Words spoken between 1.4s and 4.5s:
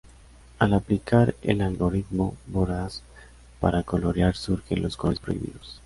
el algoritmo voraz para colorear